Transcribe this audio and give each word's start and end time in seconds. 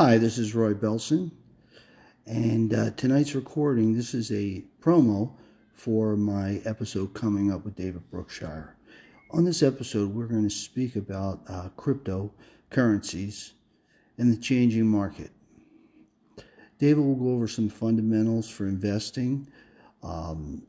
Hi, 0.00 0.16
this 0.16 0.38
is 0.38 0.54
Roy 0.54 0.74
Belson, 0.74 1.32
and 2.24 2.72
uh, 2.72 2.90
tonight's 2.92 3.34
recording. 3.34 3.94
This 3.94 4.14
is 4.14 4.30
a 4.30 4.62
promo 4.80 5.32
for 5.72 6.16
my 6.16 6.60
episode 6.64 7.14
coming 7.14 7.50
up 7.50 7.64
with 7.64 7.74
David 7.74 8.08
Brookshire. 8.08 8.76
On 9.32 9.44
this 9.44 9.60
episode, 9.60 10.14
we're 10.14 10.28
going 10.28 10.48
to 10.48 10.54
speak 10.54 10.94
about 10.94 11.40
uh, 11.48 11.70
cryptocurrencies 11.76 13.54
and 14.18 14.32
the 14.32 14.40
changing 14.40 14.86
market. 14.86 15.32
David 16.78 17.04
will 17.04 17.16
go 17.16 17.30
over 17.30 17.48
some 17.48 17.68
fundamentals 17.68 18.48
for 18.48 18.68
investing, 18.68 19.48
um, 20.04 20.62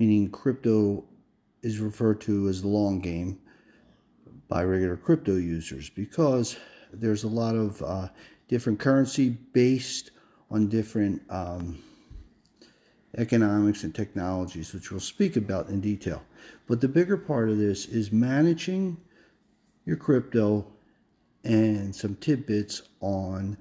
meaning 0.00 0.28
crypto 0.30 1.04
is 1.62 1.78
referred 1.78 2.20
to 2.22 2.48
as 2.48 2.60
the 2.60 2.66
long 2.66 2.98
game 2.98 3.38
by 4.48 4.64
regular 4.64 4.96
crypto 4.96 5.36
users 5.36 5.88
because 5.90 6.56
there's 6.92 7.24
a 7.24 7.28
lot 7.28 7.54
of 7.54 7.82
uh, 7.82 8.08
different 8.48 8.78
currency 8.78 9.30
based 9.52 10.10
on 10.50 10.68
different 10.68 11.22
um, 11.30 11.82
economics 13.18 13.84
and 13.84 13.94
technologies, 13.94 14.72
which 14.72 14.90
we'll 14.90 15.00
speak 15.00 15.36
about 15.36 15.68
in 15.68 15.80
detail. 15.80 16.22
But 16.66 16.80
the 16.80 16.88
bigger 16.88 17.16
part 17.16 17.48
of 17.48 17.58
this 17.58 17.86
is 17.86 18.12
managing 18.12 18.96
your 19.84 19.96
crypto 19.96 20.66
and 21.44 21.94
some 21.94 22.16
tidbits 22.16 22.82
on 23.00 23.56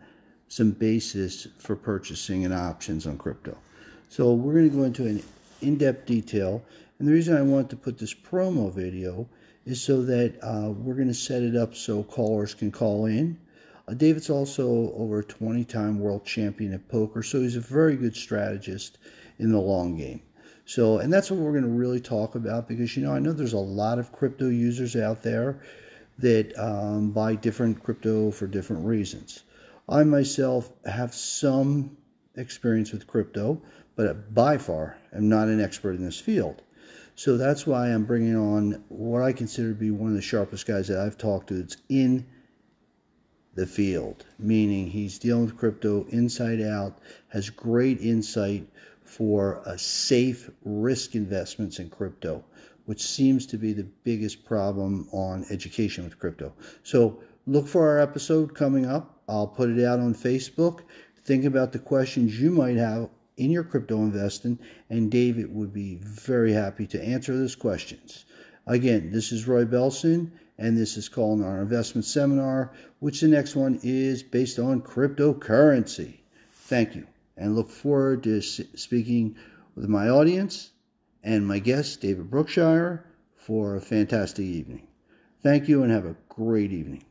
some 0.47 0.71
basis 0.71 1.47
for 1.59 1.75
purchasing 1.75 2.45
and 2.45 2.53
options 2.53 3.07
on 3.07 3.17
crypto. 3.17 3.57
So 4.09 4.33
we're 4.33 4.53
going 4.53 4.69
to 4.69 4.75
go 4.75 4.83
into 4.83 5.05
an 5.05 5.23
in-depth 5.61 6.05
detail. 6.05 6.63
And 6.97 7.07
the 7.07 7.13
reason 7.13 7.37
I 7.37 7.41
want 7.41 7.69
to 7.69 7.75
put 7.75 7.97
this 7.97 8.13
promo 8.13 8.73
video 8.73 9.27
is 9.65 9.81
so 9.81 10.01
that 10.03 10.35
uh, 10.41 10.71
we're 10.71 10.95
going 10.95 11.07
to 11.07 11.13
set 11.13 11.43
it 11.43 11.55
up 11.55 11.75
so 11.75 12.03
callers 12.03 12.53
can 12.53 12.71
call 12.71 13.05
in. 13.05 13.39
Uh, 13.87 13.93
David's 13.93 14.29
also 14.29 14.91
over 14.93 15.19
a 15.19 15.23
20 15.23 15.63
time 15.65 15.99
world 15.99 16.25
champion 16.25 16.73
at 16.73 16.87
poker, 16.89 17.23
so 17.23 17.41
he's 17.41 17.55
a 17.55 17.61
very 17.61 17.95
good 17.95 18.15
strategist 18.15 18.97
in 19.37 19.51
the 19.51 19.59
long 19.59 19.97
game. 19.97 20.21
So, 20.65 20.99
and 20.99 21.11
that's 21.11 21.31
what 21.31 21.39
we're 21.39 21.51
going 21.51 21.63
to 21.63 21.69
really 21.69 21.99
talk 21.99 22.35
about 22.35 22.67
because, 22.67 22.95
you 22.95 23.03
know, 23.03 23.11
I 23.11 23.19
know 23.19 23.33
there's 23.33 23.53
a 23.53 23.57
lot 23.57 23.97
of 23.97 24.11
crypto 24.11 24.49
users 24.49 24.95
out 24.95 25.23
there 25.23 25.61
that 26.19 26.53
um, 26.59 27.11
buy 27.11 27.35
different 27.35 27.81
crypto 27.81 28.29
for 28.29 28.45
different 28.45 28.85
reasons. 28.85 29.43
I 29.87 30.03
myself 30.03 30.71
have 30.85 31.15
some 31.15 31.97
experience 32.35 32.91
with 32.91 33.07
crypto, 33.07 33.59
but 33.95 34.33
by 34.33 34.57
far 34.57 34.97
am 35.13 35.27
not 35.27 35.47
an 35.47 35.59
expert 35.59 35.95
in 35.95 36.05
this 36.05 36.19
field. 36.19 36.61
So 37.19 37.35
that's 37.35 37.67
why 37.67 37.87
I'm 37.87 38.05
bringing 38.05 38.37
on 38.37 38.81
what 38.87 39.23
I 39.23 39.33
consider 39.33 39.73
to 39.73 39.75
be 39.75 39.91
one 39.91 40.11
of 40.11 40.15
the 40.15 40.21
sharpest 40.21 40.65
guys 40.65 40.87
that 40.87 40.99
I've 40.99 41.17
talked 41.17 41.47
to 41.47 41.55
that's 41.55 41.75
in 41.89 42.25
the 43.55 43.67
field, 43.67 44.23
meaning 44.39 44.87
he's 44.87 45.19
dealing 45.19 45.43
with 45.43 45.57
crypto 45.57 46.05
inside 46.11 46.61
out, 46.61 46.97
has 47.27 47.49
great 47.49 47.99
insight 47.99 48.65
for 49.03 49.61
a 49.65 49.77
safe 49.77 50.49
risk 50.63 51.13
investments 51.13 51.79
in 51.79 51.89
crypto, 51.89 52.41
which 52.85 53.01
seems 53.01 53.45
to 53.47 53.57
be 53.57 53.73
the 53.73 53.89
biggest 54.05 54.45
problem 54.45 55.09
on 55.11 55.45
education 55.49 56.05
with 56.05 56.19
crypto. 56.19 56.53
So 56.83 57.21
look 57.47 57.67
for 57.67 57.85
our 57.85 57.99
episode 57.99 58.55
coming 58.55 58.85
up. 58.85 59.19
I'll 59.27 59.45
put 59.45 59.69
it 59.69 59.83
out 59.83 59.99
on 59.99 60.15
Facebook. 60.15 60.83
Think 61.25 61.43
about 61.43 61.73
the 61.73 61.79
questions 61.79 62.39
you 62.39 62.49
might 62.49 62.77
have 62.77 63.09
in 63.39 63.49
your 63.49 63.63
crypto 63.63 63.97
investing, 63.97 64.59
and 64.89 65.09
David 65.09 65.53
would 65.55 65.73
be 65.73 65.95
very 65.95 66.53
happy 66.53 66.85
to 66.87 67.03
answer 67.03 67.35
those 67.35 67.55
questions. 67.55 68.25
Again, 68.67 69.11
this 69.11 69.31
is 69.31 69.47
Roy 69.47 69.65
Belson, 69.65 70.31
and 70.57 70.77
this 70.77 70.97
is 70.97 71.09
calling 71.09 71.43
our 71.43 71.61
investment 71.61 72.05
seminar, 72.05 72.73
which 72.99 73.21
the 73.21 73.27
next 73.27 73.55
one 73.55 73.79
is 73.81 74.21
based 74.21 74.59
on 74.59 74.81
cryptocurrency. 74.81 76.19
Thank 76.51 76.95
you, 76.95 77.07
and 77.37 77.55
look 77.55 77.69
forward 77.69 78.23
to 78.23 78.41
speaking 78.41 79.35
with 79.75 79.87
my 79.87 80.09
audience 80.09 80.71
and 81.23 81.47
my 81.47 81.59
guest, 81.59 82.01
David 82.01 82.29
Brookshire, 82.29 83.05
for 83.35 83.75
a 83.75 83.81
fantastic 83.81 84.45
evening. 84.45 84.85
Thank 85.41 85.69
you, 85.69 85.83
and 85.83 85.91
have 85.91 86.05
a 86.05 86.15
great 86.27 86.73
evening. 86.73 87.05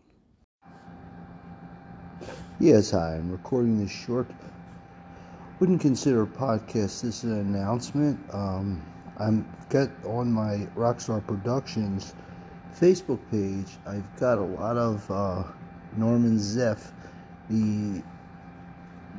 Yes, 2.61 2.91
hi, 2.91 3.15
I'm 3.15 3.33
recording 3.33 3.79
this 3.79 3.91
short 3.91 4.27
wouldn't 5.61 5.81
consider 5.81 6.23
a 6.23 6.27
podcast 6.27 7.03
this 7.03 7.25
an 7.25 7.33
announcement. 7.33 8.19
Um, 8.33 8.81
I'm 9.19 9.49
got 9.71 9.91
on 10.05 10.33
my 10.33 10.69
Rockstar 10.77 11.27
Productions 11.27 12.15
Facebook 12.79 13.19
page. 13.31 13.77
I've 13.85 14.17
got 14.21 14.39
a 14.39 14.43
lot 14.43 14.77
of 14.77 15.11
uh, 15.11 15.43
Norman 15.97 16.39
Seeff, 16.39 16.93
the 17.51 18.03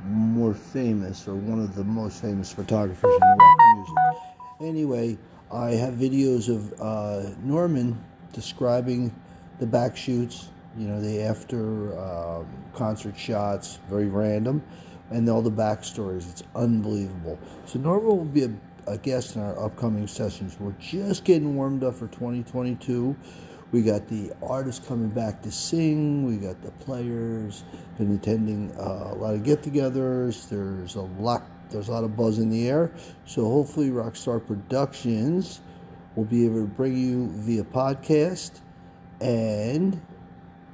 more 0.05 0.53
famous 0.53 1.27
or 1.27 1.35
one 1.35 1.59
of 1.59 1.75
the 1.75 1.83
most 1.83 2.22
famous 2.22 2.53
photographers 2.53 3.11
in 3.13 3.38
rock 3.38 3.57
music. 3.75 3.95
Anyway, 4.61 5.17
I 5.51 5.71
have 5.71 5.95
videos 5.95 6.47
of 6.47 6.73
uh, 6.79 7.31
Norman 7.44 8.01
describing 8.31 9.13
the 9.59 9.67
back 9.67 9.97
shoots, 9.97 10.47
you 10.77 10.88
know, 10.88 11.01
the 11.01 11.21
after 11.21 12.00
um, 12.00 12.47
concert 12.73 13.17
shots, 13.17 13.79
very 13.89 14.07
random 14.07 14.63
and 15.11 15.27
all 15.29 15.41
the 15.41 15.51
backstories. 15.51 16.29
It's 16.29 16.43
unbelievable. 16.55 17.39
So 17.65 17.79
Norma 17.79 18.13
will 18.13 18.25
be 18.25 18.43
a, 18.43 18.51
a, 18.87 18.97
guest 18.97 19.35
in 19.35 19.41
our 19.41 19.57
upcoming 19.63 20.07
sessions. 20.07 20.57
We're 20.59 20.71
just 20.73 21.23
getting 21.23 21.55
warmed 21.55 21.83
up 21.83 21.95
for 21.95 22.07
2022. 22.07 23.15
We 23.71 23.83
got 23.83 24.07
the 24.07 24.31
artists 24.41 24.85
coming 24.87 25.09
back 25.09 25.41
to 25.43 25.51
sing. 25.51 26.25
We 26.25 26.37
got 26.37 26.61
the 26.61 26.71
players. 26.71 27.63
Been 27.97 28.15
attending 28.15 28.71
uh, 28.77 29.11
a 29.11 29.15
lot 29.15 29.35
of 29.35 29.43
get-togethers. 29.43 30.49
There's 30.49 30.95
a 30.95 31.01
lot. 31.01 31.43
There's 31.69 31.87
a 31.87 31.91
lot 31.91 32.03
of 32.03 32.17
buzz 32.17 32.39
in 32.39 32.49
the 32.49 32.67
air. 32.67 32.91
So 33.25 33.45
hopefully, 33.45 33.91
Rockstar 33.91 34.45
Productions 34.45 35.61
will 36.15 36.25
be 36.25 36.45
able 36.45 36.61
to 36.61 36.67
bring 36.67 36.97
you 36.97 37.27
via 37.27 37.63
podcast 37.63 38.61
and 39.21 40.01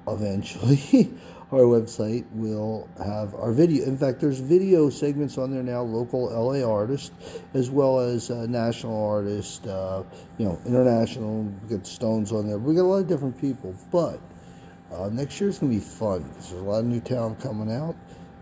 eventually 0.08 1.14
our 1.52 1.62
website 1.62 2.26
will 2.32 2.90
have 2.98 3.34
our 3.36 3.52
video. 3.52 3.86
In 3.86 3.98
fact, 3.98 4.20
there's 4.20 4.40
video 4.40 4.90
segments 4.90 5.38
on 5.38 5.52
there 5.52 5.64
now, 5.64 5.82
local 5.82 6.26
LA 6.26 6.68
artists, 6.68 7.12
as 7.54 7.70
well 7.70 8.00
as 8.00 8.32
uh, 8.32 8.46
national 8.48 9.08
artists, 9.08 9.66
uh, 9.68 10.04
you 10.38 10.46
know, 10.46 10.60
international. 10.66 11.44
We 11.44 11.78
got 11.78 11.86
Stones 11.86 12.32
on 12.32 12.48
there. 12.48 12.58
We 12.58 12.76
got 12.76 12.82
a 12.82 12.84
lot 12.84 12.98
of 12.98 13.08
different 13.08 13.40
people. 13.40 13.76
But 13.92 14.20
uh, 14.92 15.10
next 15.10 15.40
year's 15.40 15.60
going 15.60 15.72
to 15.72 15.80
be 15.80 15.84
fun 15.84 16.24
because 16.24 16.50
there's 16.50 16.62
a 16.62 16.66
lot 16.66 16.80
of 16.80 16.86
new 16.86 17.00
talent 17.00 17.40
coming 17.40 17.72
out. 17.72 17.96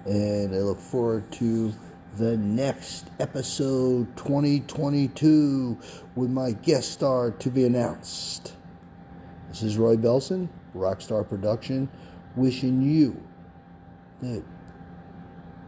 And 0.05 0.53
I 0.53 0.59
look 0.59 0.79
forward 0.79 1.29
to 1.33 1.73
the 2.17 2.37
next 2.37 3.07
episode 3.19 4.15
2022 4.17 5.77
with 6.15 6.29
my 6.29 6.51
guest 6.51 6.91
star 6.91 7.31
to 7.31 7.49
be 7.49 7.65
announced. 7.65 8.53
This 9.49 9.63
is 9.63 9.77
Roy 9.77 9.95
Belson, 9.95 10.47
Rockstar 10.73 11.27
Production 11.27 11.89
wishing 12.35 12.81
you 12.81 13.21
the 14.21 14.43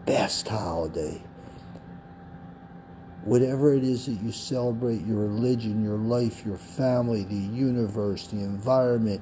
best 0.05 0.47
holiday. 0.47 1.21
Whatever 3.23 3.73
it 3.73 3.83
is 3.83 4.05
that 4.05 4.21
you 4.21 4.31
celebrate, 4.31 5.03
your 5.05 5.17
religion, 5.17 5.83
your 5.83 5.97
life, 5.97 6.45
your 6.45 6.57
family, 6.57 7.23
the 7.23 7.35
universe, 7.35 8.27
the 8.27 8.38
environment, 8.38 9.21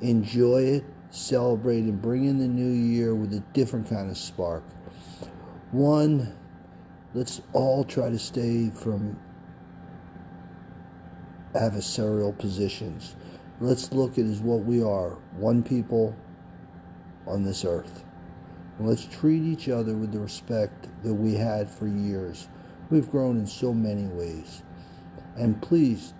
enjoy 0.00 0.62
it, 0.62 0.84
celebrate, 1.10 1.84
and 1.84 2.00
bring 2.00 2.26
in 2.26 2.38
the 2.38 2.46
new 2.46 2.70
year 2.70 3.14
with 3.14 3.32
a 3.32 3.40
different 3.54 3.88
kind 3.88 4.10
of 4.10 4.18
spark. 4.18 4.62
One, 5.70 6.36
let's 7.14 7.40
all 7.54 7.84
try 7.84 8.10
to 8.10 8.18
stay 8.18 8.70
from 8.70 9.18
adversarial 11.54 12.36
positions. 12.36 13.16
Let's 13.60 13.92
look 13.92 14.18
at 14.18 14.24
as 14.24 14.40
what 14.40 14.64
we 14.64 14.82
are 14.82 15.16
one 15.36 15.62
people, 15.62 16.16
on 17.28 17.44
this 17.44 17.64
earth. 17.64 18.04
And 18.78 18.88
let's 18.88 19.04
treat 19.04 19.42
each 19.42 19.68
other 19.68 19.94
with 19.94 20.12
the 20.12 20.20
respect 20.20 20.88
that 21.02 21.14
we 21.14 21.34
had 21.34 21.68
for 21.70 21.86
years. 21.86 22.48
We've 22.90 23.10
grown 23.10 23.36
in 23.36 23.46
so 23.46 23.74
many 23.74 24.06
ways. 24.06 24.62
And 25.36 25.60
please 25.60 26.14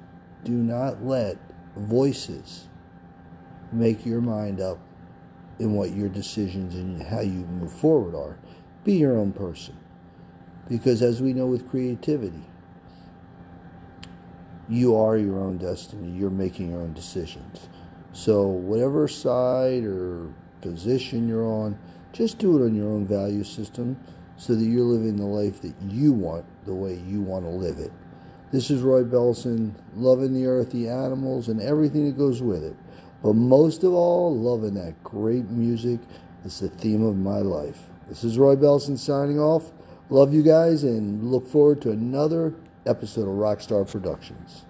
do 0.44 0.52
not 0.52 1.04
let 1.04 1.38
voices 1.76 2.68
make 3.72 4.04
your 4.04 4.20
mind 4.20 4.60
up 4.60 4.78
in 5.58 5.74
what 5.74 5.92
your 5.92 6.08
decisions 6.08 6.74
and 6.74 7.02
how 7.02 7.20
you 7.20 7.46
move 7.46 7.72
forward 7.72 8.14
are. 8.14 8.38
Be 8.84 8.94
your 8.96 9.16
own 9.16 9.32
person. 9.32 9.76
Because 10.68 11.02
as 11.02 11.22
we 11.22 11.32
know 11.32 11.46
with 11.46 11.68
creativity, 11.68 12.44
you 14.68 14.96
are 14.96 15.16
your 15.16 15.38
own 15.38 15.58
destiny. 15.58 16.10
You're 16.10 16.30
making 16.30 16.70
your 16.70 16.80
own 16.80 16.92
decisions. 16.92 17.68
So, 18.12 18.46
whatever 18.46 19.08
side 19.08 19.84
or 19.84 20.32
position 20.60 21.28
you're 21.28 21.46
on. 21.46 21.78
Just 22.12 22.38
do 22.38 22.60
it 22.60 22.64
on 22.64 22.74
your 22.74 22.88
own 22.88 23.06
value 23.06 23.44
system 23.44 23.98
so 24.36 24.54
that 24.54 24.64
you're 24.64 24.84
living 24.84 25.16
the 25.16 25.24
life 25.24 25.60
that 25.62 25.74
you 25.82 26.12
want 26.12 26.44
the 26.64 26.74
way 26.74 26.94
you 26.94 27.20
want 27.20 27.44
to 27.44 27.50
live 27.50 27.78
it. 27.78 27.92
This 28.50 28.70
is 28.70 28.80
Roy 28.80 29.02
Belson, 29.04 29.74
loving 29.94 30.32
the 30.32 30.46
earth, 30.46 30.72
the 30.72 30.88
animals, 30.88 31.48
and 31.48 31.60
everything 31.60 32.06
that 32.06 32.16
goes 32.16 32.40
with 32.40 32.64
it. 32.64 32.76
But 33.22 33.34
most 33.34 33.84
of 33.84 33.92
all, 33.92 34.34
loving 34.34 34.74
that 34.74 35.02
great 35.02 35.50
music 35.50 36.00
It's 36.44 36.60
the 36.60 36.68
theme 36.68 37.04
of 37.04 37.16
my 37.16 37.38
life. 37.38 37.80
This 38.08 38.24
is 38.24 38.38
Roy 38.38 38.54
Belson 38.54 38.96
signing 38.96 39.38
off. 39.38 39.72
Love 40.08 40.32
you 40.32 40.42
guys 40.42 40.84
and 40.84 41.30
look 41.30 41.46
forward 41.46 41.82
to 41.82 41.90
another 41.90 42.54
episode 42.86 43.22
of 43.22 43.34
Rockstar 43.34 43.90
Productions. 43.90 44.64